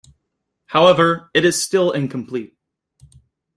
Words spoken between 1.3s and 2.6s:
it is still incomplete.